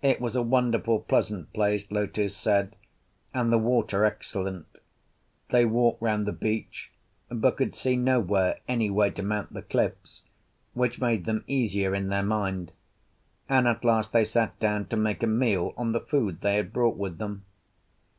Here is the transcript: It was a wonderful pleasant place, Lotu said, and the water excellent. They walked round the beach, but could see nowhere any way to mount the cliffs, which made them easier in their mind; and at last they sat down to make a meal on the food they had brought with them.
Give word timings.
It 0.00 0.18
was 0.18 0.34
a 0.34 0.40
wonderful 0.40 1.00
pleasant 1.00 1.52
place, 1.52 1.90
Lotu 1.90 2.30
said, 2.30 2.74
and 3.34 3.52
the 3.52 3.58
water 3.58 4.06
excellent. 4.06 4.64
They 5.50 5.66
walked 5.66 6.00
round 6.00 6.24
the 6.24 6.32
beach, 6.32 6.90
but 7.28 7.58
could 7.58 7.74
see 7.74 7.94
nowhere 7.94 8.60
any 8.66 8.88
way 8.88 9.10
to 9.10 9.22
mount 9.22 9.52
the 9.52 9.60
cliffs, 9.60 10.22
which 10.72 11.02
made 11.02 11.26
them 11.26 11.44
easier 11.46 11.94
in 11.94 12.08
their 12.08 12.22
mind; 12.22 12.72
and 13.46 13.68
at 13.68 13.84
last 13.84 14.10
they 14.14 14.24
sat 14.24 14.58
down 14.58 14.86
to 14.86 14.96
make 14.96 15.22
a 15.22 15.26
meal 15.26 15.74
on 15.76 15.92
the 15.92 16.00
food 16.00 16.40
they 16.40 16.56
had 16.56 16.72
brought 16.72 16.96
with 16.96 17.18
them. 17.18 17.44